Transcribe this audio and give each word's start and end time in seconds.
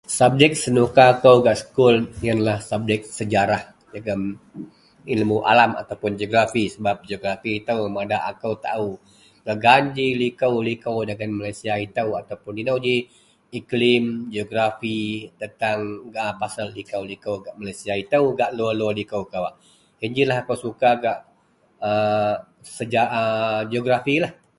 subjek 0.17 0.51
wak 0.53 0.61
senuka 0.63 1.05
kou 1.23 1.37
gak 1.45 1.57
sekul 1.61 1.95
ienlah 2.25 2.57
subjek 2.69 2.99
sejarah 3.19 3.61
jegum 3.93 4.21
ilmu 5.15 5.37
alam 5.51 5.71
ataupun 5.81 6.11
geografi, 6.19 6.63
sebab 6.75 6.95
geografi 7.09 7.51
itou 7.61 7.79
madak 7.97 8.23
akou 8.31 8.53
taau 8.65 8.87
gak 9.45 9.57
gan 9.63 9.83
ji 9.95 10.07
liko-liko 10.21 10.91
dagen 11.09 11.31
Malaysia 11.39 11.73
itou 11.87 12.09
ataupun 12.21 12.53
inou 12.61 12.77
ji 12.85 12.95
iklim 13.59 14.03
geografi 14.33 14.99
tentang 15.41 15.79
ga 16.15 16.25
pasel 16.41 16.67
liko-liko 16.77 17.31
gak 17.45 17.55
Malaysia 17.61 17.93
itou 18.03 18.23
gak 18.37 18.53
luar-luar 18.57 18.93
liko 18.99 19.17
kawak, 19.31 19.53
yen 20.01 20.11
jilah 20.17 20.37
akou 20.41 20.57
suka 20.65 20.89
gak 21.03 21.17
a 21.85 21.91
seja 22.65 23.03
a 23.05 23.21
a 23.61 23.61
geografilah 23.69 24.41